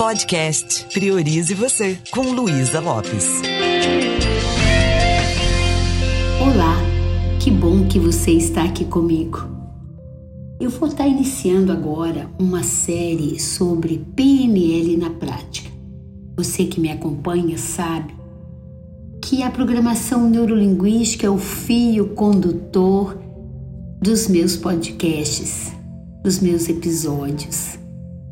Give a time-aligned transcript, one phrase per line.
[0.00, 3.42] Podcast Priorize Você, com Luísa Lopes.
[6.40, 6.78] Olá,
[7.38, 9.46] que bom que você está aqui comigo.
[10.58, 15.68] Eu vou estar iniciando agora uma série sobre PNL na prática.
[16.34, 18.14] Você que me acompanha sabe
[19.22, 23.18] que a programação neurolinguística é o fio condutor
[24.00, 25.72] dos meus podcasts,
[26.24, 27.79] dos meus episódios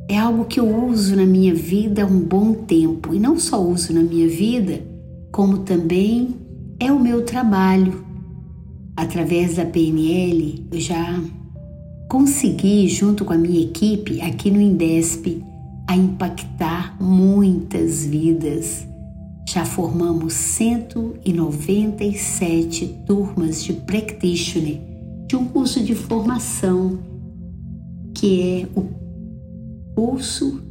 [0.09, 3.63] é algo que eu uso na minha vida há um bom tempo e não só
[3.63, 4.83] uso na minha vida,
[5.31, 6.35] como também
[6.81, 8.07] é o meu trabalho.
[8.97, 11.23] Através da PNL, eu já
[12.09, 15.45] consegui, junto com a minha equipe aqui no Indesp,
[15.87, 18.89] a impactar muitas vidas.
[19.47, 24.81] Já formamos 197 turmas de practitioner
[25.27, 26.99] de um curso de formação
[28.15, 28.99] que é o
[29.99, 30.63] curso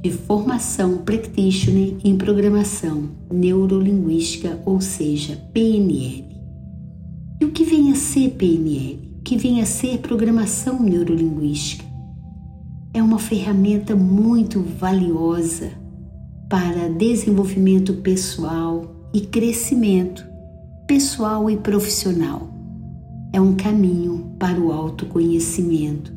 [0.00, 6.24] de formação practitioner em programação neurolinguística, ou seja, PNL.
[7.40, 9.16] E o que vem a ser PNL?
[9.18, 11.84] O que vem a ser programação neurolinguística?
[12.94, 15.72] É uma ferramenta muito valiosa
[16.48, 20.24] para desenvolvimento pessoal e crescimento
[20.86, 22.48] pessoal e profissional.
[23.32, 26.12] É um caminho para o autoconhecimento.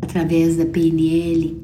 [0.00, 1.63] Através da PNL,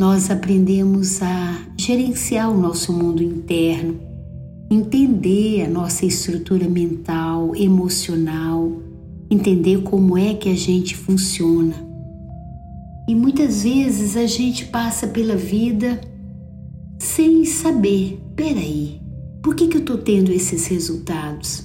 [0.00, 4.00] nós aprendemos a gerenciar o nosso mundo interno,
[4.70, 8.80] entender a nossa estrutura mental, emocional,
[9.30, 11.74] entender como é que a gente funciona.
[13.06, 16.00] E muitas vezes a gente passa pela vida
[16.98, 19.02] sem saber, peraí,
[19.42, 21.64] por que, que eu estou tendo esses resultados?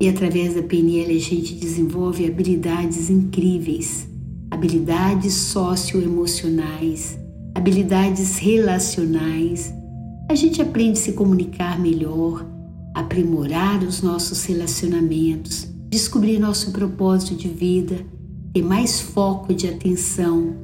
[0.00, 4.08] E através da PNL a gente desenvolve habilidades incríveis,
[4.50, 7.22] habilidades socioemocionais,
[7.54, 9.72] habilidades relacionais.
[10.28, 12.44] A gente aprende a se comunicar melhor,
[12.92, 17.96] aprimorar os nossos relacionamentos, descobrir nosso propósito de vida,
[18.52, 20.56] ter mais foco de atenção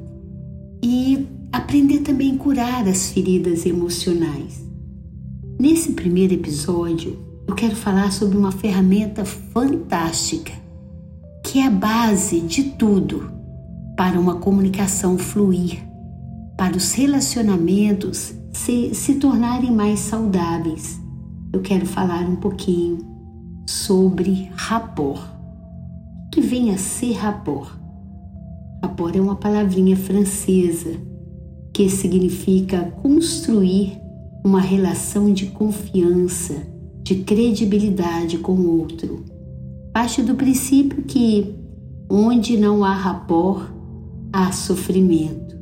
[0.83, 4.65] e aprender também a curar as feridas emocionais.
[5.59, 10.53] Nesse primeiro episódio, eu quero falar sobre uma ferramenta fantástica
[11.45, 13.31] que é a base de tudo
[13.97, 15.90] para uma comunicação fluir
[16.61, 21.01] para os relacionamentos se, se tornarem mais saudáveis.
[21.55, 22.99] Eu quero falar um pouquinho
[23.67, 25.23] sobre rapport.
[26.27, 27.81] O que vem a ser rapport?
[28.83, 30.91] Rapport é uma palavrinha francesa
[31.73, 33.99] que significa construir
[34.45, 36.57] uma relação de confiança,
[37.03, 39.25] de credibilidade com o outro.
[39.95, 41.55] Parte do princípio que
[42.07, 43.73] onde não há rapport,
[44.31, 45.60] há sofrimento.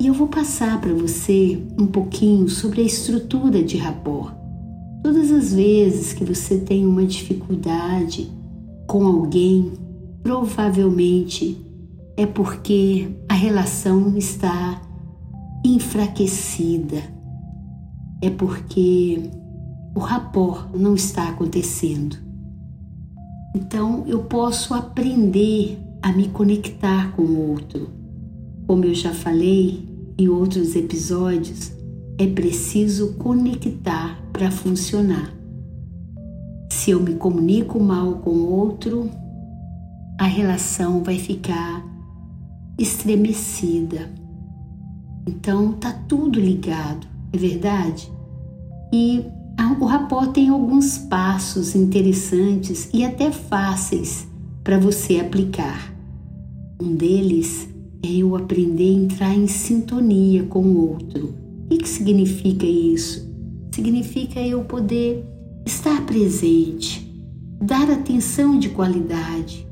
[0.00, 4.32] E eu vou passar para você um pouquinho sobre a estrutura de rapport.
[5.02, 8.30] Todas as vezes que você tem uma dificuldade
[8.86, 9.72] com alguém,
[10.22, 11.56] provavelmente
[12.16, 14.80] é porque a relação está
[15.64, 17.02] enfraquecida.
[18.22, 19.30] É porque
[19.96, 22.16] o rapport não está acontecendo.
[23.54, 27.88] Então eu posso aprender a me conectar com o outro.
[28.66, 29.87] Como eu já falei,
[30.18, 31.72] em outros episódios,
[32.18, 35.32] é preciso conectar para funcionar.
[36.72, 39.08] Se eu me comunico mal com outro,
[40.18, 41.86] a relação vai ficar
[42.76, 44.10] estremecida.
[45.26, 48.10] Então tá tudo ligado, é verdade?
[48.92, 49.24] E
[49.80, 54.26] o rapó tem alguns passos interessantes e até fáceis
[54.64, 55.94] para você aplicar.
[56.82, 57.68] Um deles
[58.02, 61.34] é eu aprender a entrar em sintonia com o outro.
[61.70, 63.28] O que significa isso?
[63.74, 65.24] Significa eu poder
[65.66, 67.12] estar presente,
[67.60, 69.66] dar atenção de qualidade,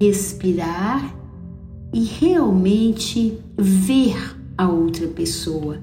[0.00, 1.16] respirar
[1.92, 5.78] e realmente ver a outra pessoa.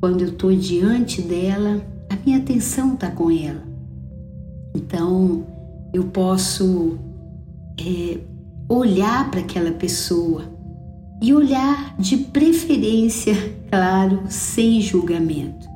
[0.00, 3.62] Quando eu estou diante dela, a minha atenção está com ela.
[4.74, 5.46] Então,
[5.92, 6.98] eu posso
[7.80, 8.18] é,
[8.68, 10.53] olhar para aquela pessoa
[11.24, 13.34] e olhar de preferência,
[13.70, 15.66] claro, sem julgamento.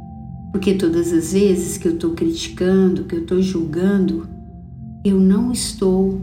[0.53, 4.29] Porque todas as vezes que eu estou criticando, que eu estou julgando,
[5.03, 6.21] eu não estou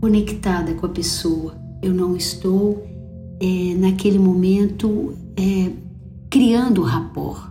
[0.00, 2.86] conectada com a pessoa, eu não estou
[3.40, 5.72] é, naquele momento é,
[6.30, 7.50] criando rapport.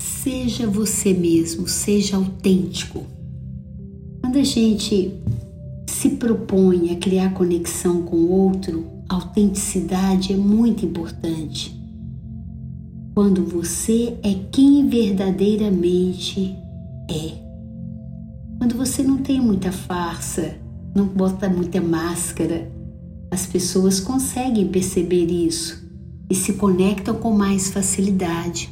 [0.00, 3.04] Seja você mesmo, seja autêntico.
[4.20, 5.12] Quando a gente
[6.00, 11.78] se propõe a criar conexão com o outro, autenticidade é muito importante.
[13.14, 16.56] Quando você é quem verdadeiramente
[17.06, 17.32] é.
[18.56, 20.56] Quando você não tem muita farsa,
[20.94, 22.72] não bota muita máscara,
[23.30, 25.86] as pessoas conseguem perceber isso
[26.30, 28.70] e se conectam com mais facilidade.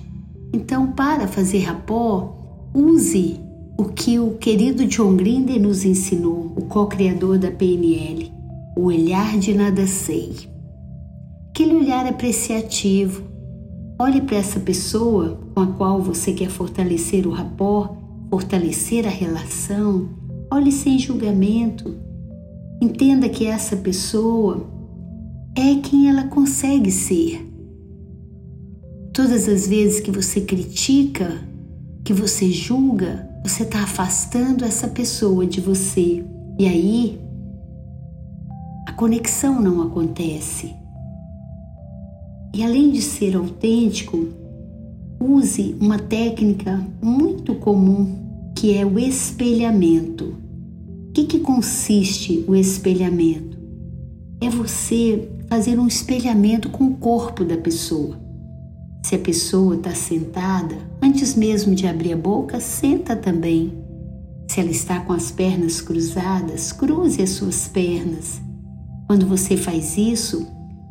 [0.50, 3.38] Então, para fazer rapó, use
[3.78, 8.32] o que o querido John Grinder nos ensinou, o co-criador da PNL,
[8.76, 10.32] o olhar de nada sei.
[11.50, 13.22] Aquele olhar apreciativo.
[13.96, 17.96] Olhe para essa pessoa com a qual você quer fortalecer o rapó,
[18.28, 20.08] fortalecer a relação.
[20.52, 21.94] Olhe sem julgamento.
[22.82, 24.68] Entenda que essa pessoa
[25.56, 27.48] é quem ela consegue ser.
[29.12, 31.44] Todas as vezes que você critica,
[32.04, 36.24] que você julga, você está afastando essa pessoa de você.
[36.58, 37.20] E aí
[38.86, 40.74] a conexão não acontece.
[42.54, 44.28] E além de ser autêntico,
[45.20, 50.34] use uma técnica muito comum que é o espelhamento.
[51.08, 53.56] O que, que consiste o espelhamento?
[54.40, 58.27] É você fazer um espelhamento com o corpo da pessoa.
[59.02, 63.72] Se a pessoa está sentada, antes mesmo de abrir a boca, senta também.
[64.48, 68.40] Se ela está com as pernas cruzadas, cruze as suas pernas.
[69.06, 70.46] Quando você faz isso,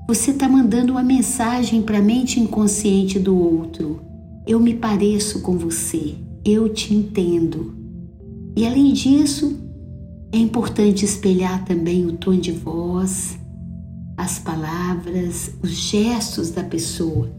[0.07, 4.01] você está mandando uma mensagem para a mente inconsciente do outro.
[4.47, 6.15] Eu me pareço com você,
[6.45, 7.75] eu te entendo.
[8.55, 9.59] E além disso,
[10.31, 13.37] é importante espelhar também o tom de voz,
[14.15, 17.29] as palavras, os gestos da pessoa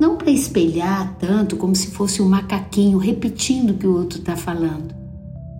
[0.00, 4.34] não para espelhar tanto como se fosse um macaquinho repetindo o que o outro está
[4.34, 4.94] falando.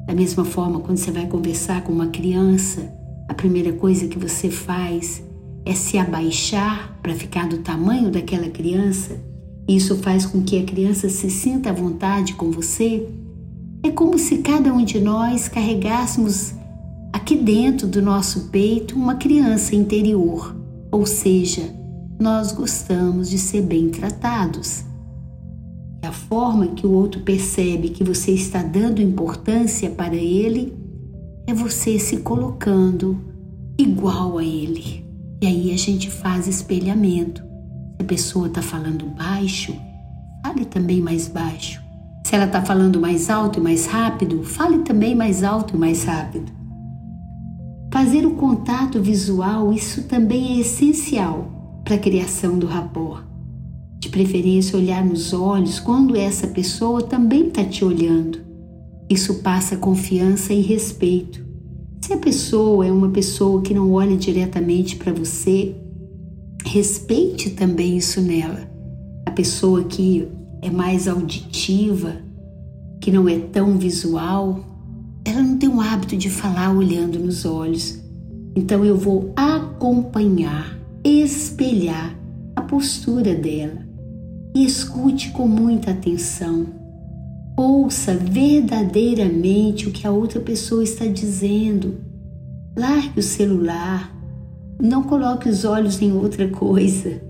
[0.06, 2.90] Da mesma forma, quando você vai conversar com uma criança,
[3.28, 5.22] a primeira coisa que você faz
[5.66, 9.20] é se abaixar para ficar do tamanho daquela criança.
[9.68, 13.06] Isso faz com que a criança se sinta à vontade com você.
[13.82, 16.54] É como se cada um de nós carregássemos
[17.12, 20.56] aqui dentro do nosso peito uma criança interior,
[20.90, 21.78] ou seja,
[22.20, 24.84] nós gostamos de ser bem tratados.
[26.02, 30.76] E a forma que o outro percebe que você está dando importância para ele
[31.46, 33.18] é você se colocando
[33.78, 35.02] igual a ele.
[35.40, 37.42] E aí a gente faz espelhamento.
[37.42, 39.74] Se a pessoa está falando baixo,
[40.44, 41.80] fale também mais baixo.
[42.26, 46.04] Se ela está falando mais alto e mais rápido, fale também mais alto e mais
[46.04, 46.52] rápido.
[47.90, 51.59] Fazer o contato visual, isso também é essencial
[51.90, 53.24] para a criação do rapport.
[53.98, 58.38] De preferência, olhar nos olhos quando essa pessoa também está te olhando.
[59.10, 61.44] Isso passa confiança e respeito.
[62.00, 65.74] Se a pessoa é uma pessoa que não olha diretamente para você,
[66.64, 68.70] respeite também isso nela.
[69.26, 70.28] A pessoa que
[70.62, 72.18] é mais auditiva,
[73.00, 74.64] que não é tão visual,
[75.24, 78.00] ela não tem o hábito de falar olhando nos olhos.
[78.54, 82.16] Então eu vou acompanhar espelhar
[82.54, 83.86] a postura dela
[84.54, 86.66] e escute com muita atenção.
[87.56, 92.00] Ouça verdadeiramente o que a outra pessoa está dizendo.
[92.76, 94.14] Largue o celular,
[94.80, 97.20] não coloque os olhos em outra coisa.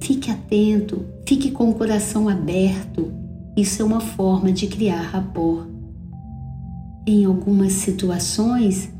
[0.00, 3.12] Fique atento, fique com o coração aberto.
[3.56, 5.66] Isso é uma forma de criar rapport.
[7.06, 8.92] Em algumas situações,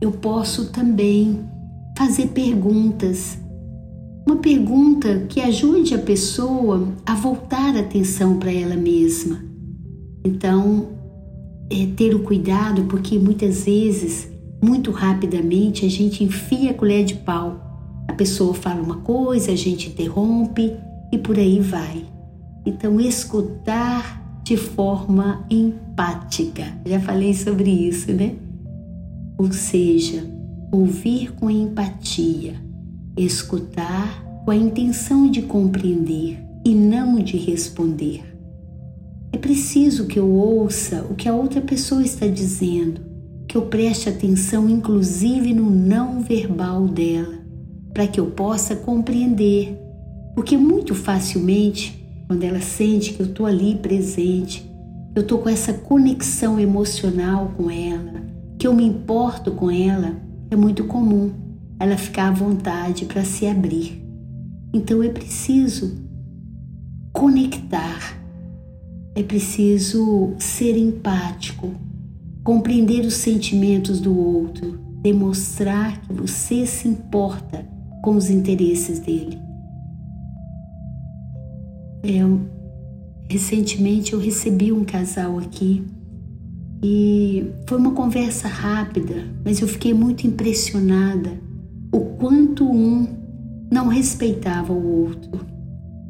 [0.00, 1.40] eu posso também
[1.96, 3.38] fazer perguntas
[4.30, 9.42] uma pergunta que ajude a pessoa a voltar a atenção para ela mesma.
[10.24, 10.90] Então,
[11.68, 14.30] é ter o cuidado, porque muitas vezes,
[14.62, 17.60] muito rapidamente, a gente enfia a colher de pau.
[18.06, 20.76] A pessoa fala uma coisa, a gente interrompe
[21.12, 22.04] e por aí vai.
[22.64, 26.66] Então, escutar de forma empática.
[26.86, 28.36] Já falei sobre isso, né?
[29.36, 30.24] Ou seja,
[30.70, 32.69] ouvir com empatia
[33.16, 38.22] escutar com a intenção de compreender e não de responder.
[39.32, 43.00] É preciso que eu ouça o que a outra pessoa está dizendo,
[43.46, 47.38] que eu preste atenção inclusive no não verbal dela,
[47.92, 49.78] para que eu possa compreender,
[50.34, 54.68] porque muito facilmente, quando ela sente que eu estou ali presente,
[55.14, 58.22] eu estou com essa conexão emocional com ela,
[58.58, 60.16] que eu me importo com ela,
[60.50, 61.49] é muito comum
[61.80, 64.04] ela ficar à vontade para se abrir.
[64.72, 65.98] Então é preciso
[67.10, 68.20] conectar,
[69.16, 71.74] é preciso ser empático,
[72.44, 77.66] compreender os sentimentos do outro, demonstrar que você se importa
[78.02, 79.38] com os interesses dele.
[82.02, 82.20] É,
[83.28, 85.82] recentemente eu recebi um casal aqui
[86.82, 91.49] e foi uma conversa rápida, mas eu fiquei muito impressionada
[91.92, 93.08] o quanto um
[93.70, 95.46] não respeitava o outro,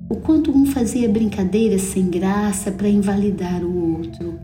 [0.09, 4.39] o quanto um fazia brincadeiras sem graça para invalidar o outro.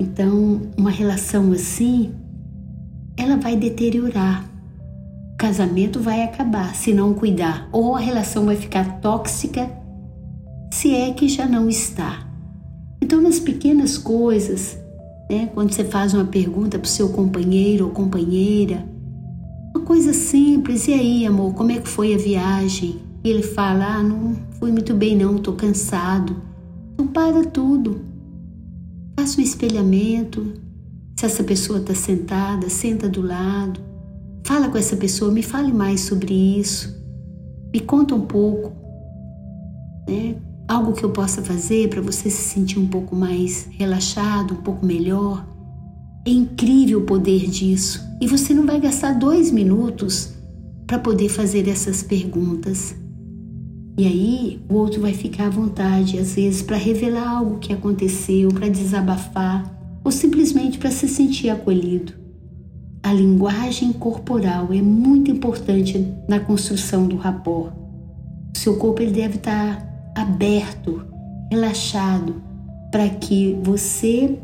[0.00, 2.12] Então, uma relação assim,
[3.16, 4.44] ela vai deteriorar.
[5.34, 9.70] O casamento vai acabar se não cuidar, ou a relação vai ficar tóxica,
[10.72, 12.26] se é que já não está.
[13.00, 14.78] Então, nas pequenas coisas,
[15.30, 18.91] né, quando você faz uma pergunta para o seu companheiro ou companheira,
[19.74, 23.00] uma coisa simples, e aí, amor, como é que foi a viagem?
[23.24, 26.36] E ele fala: Ah, não fui muito bem, não, estou cansado.
[26.92, 28.02] Então, para tudo.
[29.18, 30.54] Faça um espelhamento.
[31.18, 33.80] Se essa pessoa está sentada, senta do lado.
[34.44, 36.94] Fala com essa pessoa, me fale mais sobre isso.
[37.72, 38.72] Me conta um pouco.
[40.06, 40.36] Né?
[40.68, 44.84] Algo que eu possa fazer para você se sentir um pouco mais relaxado, um pouco
[44.84, 45.46] melhor.
[46.24, 48.00] É incrível o poder disso.
[48.20, 50.32] E você não vai gastar dois minutos
[50.86, 52.94] para poder fazer essas perguntas.
[53.98, 58.50] E aí o outro vai ficar à vontade, às vezes, para revelar algo que aconteceu,
[58.50, 62.12] para desabafar ou simplesmente para se sentir acolhido.
[63.02, 67.74] A linguagem corporal é muito importante na construção do rapport.
[68.54, 71.04] O seu corpo ele deve estar aberto,
[71.50, 72.40] relaxado,
[72.92, 74.38] para que você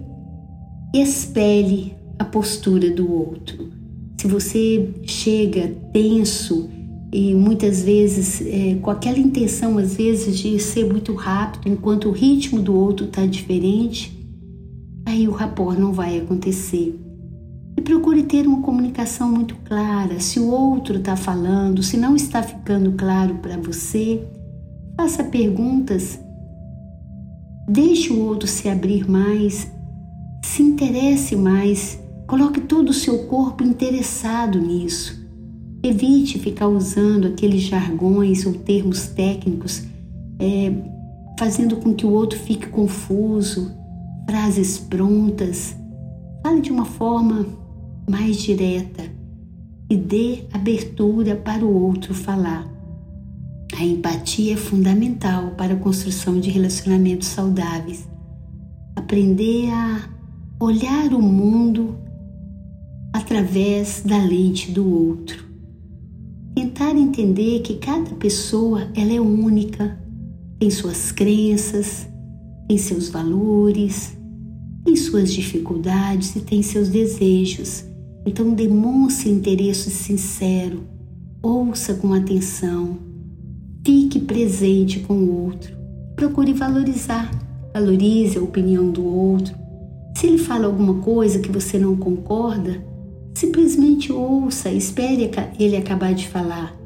[0.92, 3.70] espelhe a postura do outro.
[4.16, 6.68] Se você chega tenso,
[7.12, 12.12] e muitas vezes é, com aquela intenção às vezes de ser muito rápido enquanto o
[12.12, 14.14] ritmo do outro está diferente
[15.06, 16.94] aí o rapport não vai acontecer.
[17.76, 20.20] E procure ter uma comunicação muito clara.
[20.20, 24.22] Se o outro está falando se não está ficando claro para você
[24.96, 26.18] faça perguntas.
[27.68, 29.70] Deixe o outro se abrir mais
[30.58, 35.18] se interesse mais coloque todo o seu corpo interessado nisso
[35.82, 39.84] Evite ficar usando aqueles jargões ou termos técnicos,
[40.40, 40.72] é,
[41.38, 43.72] fazendo com que o outro fique confuso,
[44.28, 45.76] frases prontas.
[46.42, 47.46] Fale de uma forma
[48.10, 49.04] mais direta
[49.88, 52.66] e dê abertura para o outro falar.
[53.78, 58.08] A empatia é fundamental para a construção de relacionamentos saudáveis.
[58.96, 60.17] Aprender a
[60.60, 61.96] olhar o mundo
[63.12, 65.48] através da lente do outro
[66.58, 69.96] tentar entender que cada pessoa ela é única,
[70.58, 72.08] tem suas crenças,
[72.66, 74.18] tem seus valores,
[74.84, 77.84] tem suas dificuldades e tem seus desejos.
[78.26, 80.82] Então demonstre interesse sincero,
[81.40, 82.98] ouça com atenção,
[83.86, 85.76] fique presente com o outro,
[86.16, 87.30] procure valorizar,
[87.72, 89.54] valorize a opinião do outro.
[90.18, 92.82] Se ele fala alguma coisa que você não concorda,
[93.38, 96.76] Simplesmente ouça, espere ele acabar de falar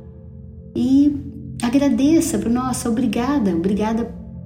[0.76, 1.16] e
[1.62, 4.04] agradeça nossa, obrigada, obrigada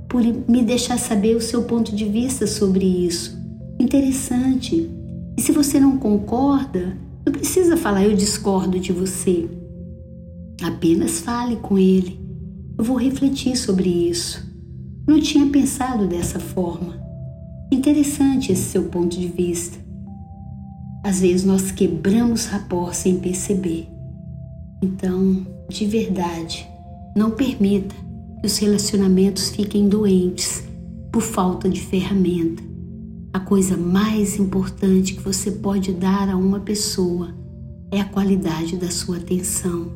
[0.09, 3.37] por me deixar saber o seu ponto de vista sobre isso.
[3.81, 4.89] Interessante.
[5.37, 9.49] E se você não concorda, não precisa falar eu discordo de você.
[10.63, 12.21] Apenas fale com ele.
[12.79, 14.47] Eu vou refletir sobre isso.
[15.09, 17.05] Não tinha pensado dessa forma.
[17.71, 19.77] Interessante esse seu ponto de vista.
[21.03, 23.89] Às vezes nós quebramos rapport sem perceber.
[24.83, 26.69] Então, de verdade,
[27.17, 27.95] não permita
[28.41, 30.65] que os relacionamentos fiquem doentes
[31.13, 32.63] por falta de ferramenta.
[33.33, 37.35] A coisa mais importante que você pode dar a uma pessoa
[37.91, 39.93] é a qualidade da sua atenção.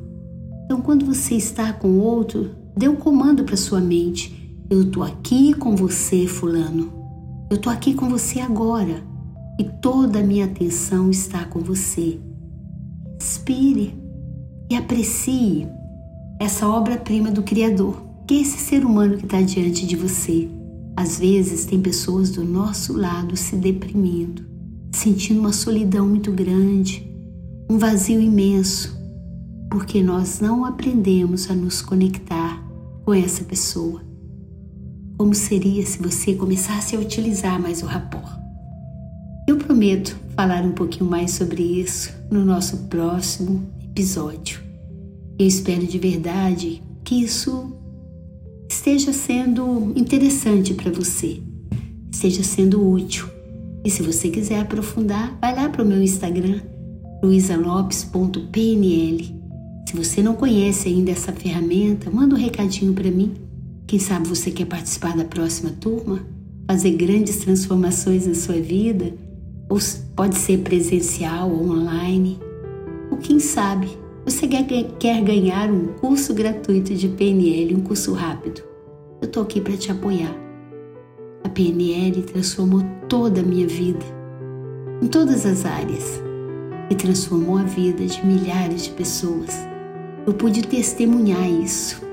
[0.65, 5.55] Então, quando você está com outro, dê um comando para sua mente: Eu estou aqui
[5.55, 7.00] com você, Fulano.
[7.50, 9.02] Eu estou aqui com você agora
[9.59, 12.21] e toda a minha atenção está com você.
[13.21, 13.92] Inspire
[14.71, 15.66] e aprecie
[16.40, 20.49] essa obra-prima do Criador, que é esse ser humano que está diante de você.
[20.97, 24.45] Às vezes, tem pessoas do nosso lado se deprimindo,
[24.95, 27.12] sentindo uma solidão muito grande,
[27.69, 28.97] um vazio imenso,
[29.69, 32.64] porque nós não aprendemos a nos conectar
[33.04, 34.10] com essa pessoa.
[35.21, 38.41] Como seria se você começasse a utilizar mais o rapport?
[39.47, 44.62] Eu prometo falar um pouquinho mais sobre isso no nosso próximo episódio.
[45.39, 47.71] Eu espero de verdade que isso
[48.67, 51.43] esteja sendo interessante para você,
[52.11, 53.29] esteja sendo útil.
[53.85, 56.62] E se você quiser aprofundar, vai lá para o meu Instagram,
[57.23, 59.19] luisalopes.pnl.
[59.87, 63.50] Se você não conhece ainda essa ferramenta, manda um recadinho para mim.
[63.91, 66.25] Quem sabe você quer participar da próxima turma?
[66.65, 69.13] Fazer grandes transformações na sua vida?
[69.69, 69.79] Ou
[70.15, 72.39] pode ser presencial ou online?
[73.11, 73.89] Ou quem sabe
[74.25, 78.63] você quer ganhar um curso gratuito de PNL, um curso rápido?
[79.21, 80.37] Eu estou aqui para te apoiar.
[81.43, 84.07] A PNL transformou toda a minha vida,
[85.03, 86.23] em todas as áreas,
[86.89, 89.53] e transformou a vida de milhares de pessoas.
[90.25, 92.09] Eu pude testemunhar isso.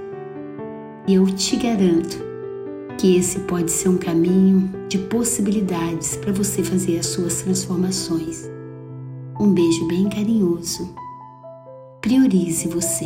[1.07, 2.17] E eu te garanto
[2.99, 8.49] que esse pode ser um caminho de possibilidades para você fazer as suas transformações.
[9.39, 10.93] Um beijo bem carinhoso
[12.01, 13.05] priorize você.